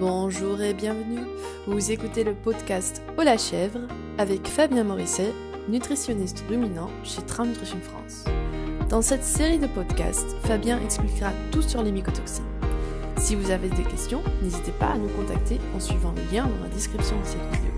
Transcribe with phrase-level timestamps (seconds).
[0.00, 1.26] Bonjour et bienvenue.
[1.66, 3.80] Vous écoutez le podcast Au la chèvre
[4.16, 5.30] avec Fabien Morisset,
[5.68, 8.24] nutritionniste ruminant chez Tram Nutrition France.
[8.88, 12.46] Dans cette série de podcasts, Fabien expliquera tout sur les mycotoxines.
[13.18, 16.62] Si vous avez des questions, n'hésitez pas à nous contacter en suivant le lien dans
[16.62, 17.74] la description de cette vidéo.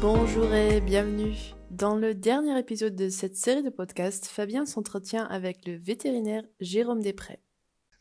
[0.00, 1.54] Bonjour et bienvenue.
[1.70, 7.02] Dans le dernier épisode de cette série de podcasts, Fabien s'entretient avec le vétérinaire Jérôme
[7.02, 7.38] Després.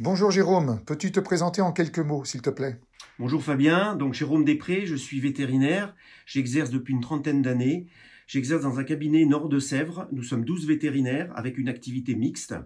[0.00, 2.80] Bonjour Jérôme, peux-tu te présenter en quelques mots, s'il te plaît?
[3.20, 5.94] Bonjour Fabien, donc Jérôme Després, je suis vétérinaire,
[6.26, 7.86] j'exerce depuis une trentaine d'années,
[8.26, 12.56] j'exerce dans un cabinet nord de Sèvres, nous sommes 12 vétérinaires avec une activité mixte,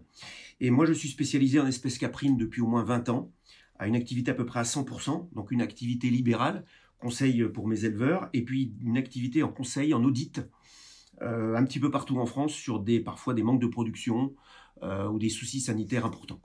[0.61, 3.31] et moi je suis spécialisé en espèces caprines depuis au moins 20 ans,
[3.79, 6.65] à une activité à peu près à 100%, donc une activité libérale,
[6.99, 10.41] conseil pour mes éleveurs, et puis une activité en conseil, en audit,
[11.21, 14.33] euh, un petit peu partout en France sur des parfois des manques de production
[14.83, 16.41] euh, ou des soucis sanitaires importants.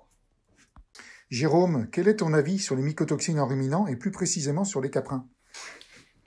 [1.33, 4.91] Jérôme, quel est ton avis sur les mycotoxines en ruminant et plus précisément sur les
[4.91, 5.27] caprins?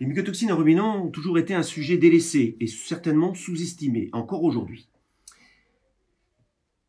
[0.01, 4.91] Les mycotoxines en ruminant ont toujours été un sujet délaissé et certainement sous-estimé, encore aujourd'hui.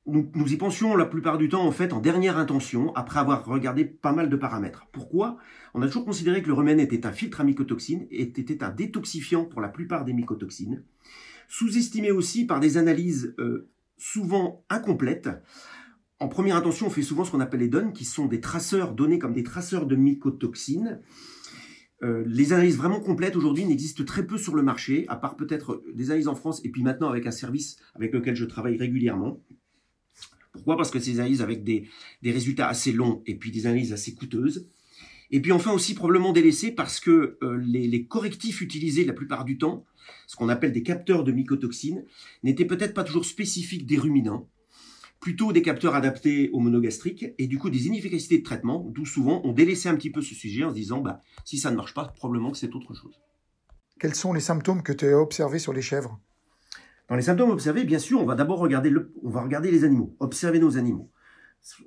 [0.07, 3.45] Nous, nous, y pensions la plupart du temps en fait en dernière intention, après avoir
[3.45, 4.87] regardé pas mal de paramètres.
[4.91, 5.37] Pourquoi?
[5.75, 8.71] On a toujours considéré que le rumen était un filtre à mycotoxines et était un
[8.71, 10.83] détoxifiant pour la plupart des mycotoxines.
[11.47, 15.29] Sous-estimé aussi par des analyses euh, souvent incomplètes,
[16.19, 18.93] en première intention, on fait souvent ce qu'on appelle les DON, qui sont des traceurs
[18.93, 20.99] donnés comme des traceurs de mycotoxines.
[22.03, 25.83] Euh, les analyses vraiment complètes aujourd'hui n'existent très peu sur le marché, à part peut-être
[25.93, 29.41] des analyses en France et puis maintenant avec un service avec lequel je travaille régulièrement.
[30.51, 30.77] Pourquoi?
[30.77, 31.87] Parce que ces analyses avec des,
[32.21, 34.67] des, résultats assez longs et puis des analyses assez coûteuses.
[35.29, 39.57] Et puis enfin aussi probablement délaissées parce que euh, les, correctifs utilisés la plupart du
[39.57, 39.85] temps,
[40.25, 42.05] ce qu'on appelle des capteurs de mycotoxines,
[42.43, 44.49] n'étaient peut-être pas toujours spécifiques des ruminants
[45.19, 49.41] plutôt des capteurs adaptés aux monogastriques et du coup des inefficacités de traitement, d'où souvent
[49.43, 51.93] on délaissait un petit peu ce sujet en se disant bah, si ça ne marche
[51.93, 53.19] pas, probablement que c'est autre chose.
[53.99, 56.19] Quels sont les symptômes que tu as observés sur les chèvres?
[57.09, 59.83] Dans les symptômes observés, bien sûr, on va d'abord regarder, le, on va regarder les
[59.85, 61.09] animaux, observer nos animaux.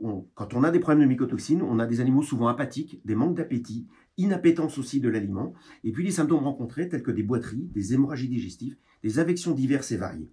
[0.02, 3.14] On, quand on a des problèmes de mycotoxines, on a des animaux souvent apathiques, des
[3.14, 5.54] manques d'appétit, inappétence aussi de l'aliment,
[5.84, 9.92] et puis les symptômes rencontrés tels que des boiteries, des hémorragies digestives, des affections diverses
[9.92, 10.30] et variées.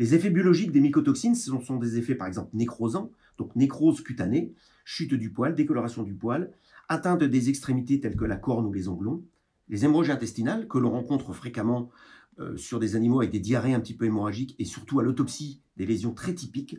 [0.00, 4.54] Les effets biologiques des mycotoxines ce sont des effets par exemple nécrosants, donc nécrose cutanée,
[4.82, 6.54] chute du poil, décoloration du poil,
[6.88, 9.22] atteinte des extrémités telles que la corne ou les onglons,
[9.68, 11.90] les hémorragies intestinales que l'on rencontre fréquemment
[12.38, 15.60] euh, sur des animaux avec des diarrhées un petit peu hémorragiques et surtout à l'autopsie
[15.76, 16.78] des lésions très typiques,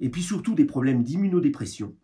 [0.00, 1.94] et puis surtout des problèmes d'immunodépression.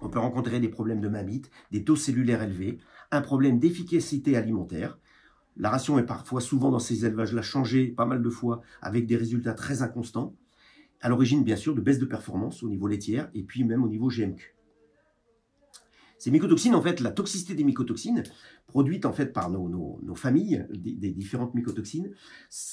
[0.00, 2.78] On peut rencontrer des problèmes de mammites, des taux cellulaires élevés,
[3.10, 5.00] un problème d'efficacité alimentaire,
[5.56, 9.16] la ration est parfois, souvent dans ces élevages-là, changée pas mal de fois avec des
[9.16, 10.34] résultats très inconstants.
[11.00, 13.88] À l'origine, bien sûr, de baisse de performance au niveau laitière et puis même au
[13.88, 14.54] niveau GMQ.
[16.18, 18.22] Ces mycotoxines, en fait, la toxicité des mycotoxines,
[18.66, 22.10] produite en fait par nos, familles, des, différentes mycotoxines,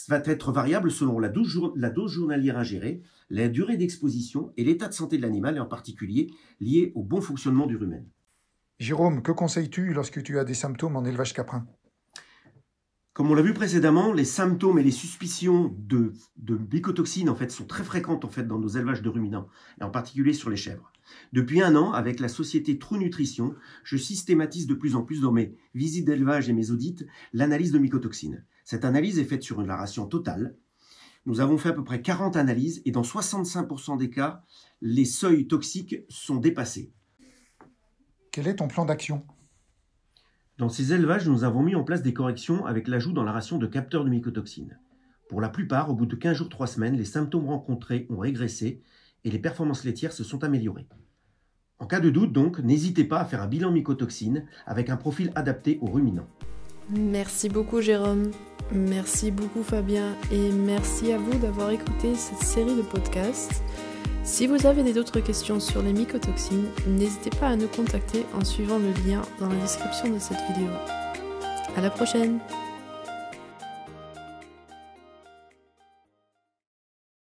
[0.08, 4.88] va être variable selon la dose, la dose journalière ingérée, la durée d'exposition et l'état
[4.88, 8.06] de santé de l'animal, et en particulier lié au bon fonctionnement du rumen.
[8.80, 11.68] Jérôme, que conseilles-tu lorsque tu as des symptômes en élevage caprin?
[13.14, 16.14] Comme on l'a vu précédemment, les symptômes et les suspicions de,
[16.72, 19.48] mycotoxines en fait, sont très fréquentes en fait, dans nos élevages de ruminants,
[19.80, 20.92] et en particulier sur les chèvres.
[21.32, 23.54] Depuis un an, avec la société True Nutrition,
[23.84, 27.78] je systématise de plus en plus dans mes visites d'élevage et mes audits l'analyse de
[27.78, 28.44] mycotoxines.
[28.64, 30.56] Cette analyse est faite sur une ration totale.
[31.28, 34.44] Nous avons fait à peu près 40 analyses et dans 65% des cas,
[34.82, 36.92] les seuils toxiques sont dépassés.
[38.32, 39.24] Quel est ton plan d'action?
[40.64, 43.58] Dans ces élevages, nous avons mis en place des corrections avec l'ajout dans la ration
[43.58, 44.80] de capteurs de mycotoxines.
[45.28, 48.82] Pour la plupart, au bout de 15 jours 3 semaines, les symptômes rencontrés ont régressé
[49.26, 50.88] et les performances laitières se sont améliorées.
[51.80, 55.34] En cas de doute, donc, n'hésitez pas à faire un bilan mycotoxine avec un profil
[55.36, 56.30] adapté aux ruminants.
[56.90, 58.32] Merci beaucoup Jérôme,
[58.72, 63.62] merci beaucoup Fabien et merci à vous d'avoir écouté cette série de podcasts.
[64.24, 68.80] Si vous avez d'autres questions sur les mycotoxines, n'hésitez pas à nous contacter en suivant
[68.80, 70.70] le lien dans la description de cette vidéo.
[71.76, 72.40] À la prochaine